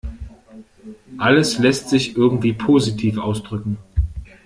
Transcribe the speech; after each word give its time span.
Alles 1.19 1.59
lässt 1.59 1.89
sich 1.91 2.17
irgendwie 2.17 2.53
positiv 2.53 3.19
ausdrücken. 3.19 3.77